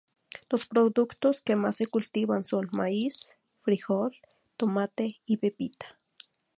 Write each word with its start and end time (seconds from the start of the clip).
Los 0.49 0.65
productos 0.65 1.43
que 1.43 1.55
más 1.55 1.75
se 1.75 1.85
cultivan 1.85 2.43
son 2.43 2.67
maíz, 2.71 3.37
frijol, 3.59 4.17
tomate 4.57 5.21
y 5.27 5.37
pepita. 5.37 5.99